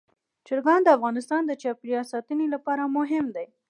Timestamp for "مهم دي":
2.97-3.47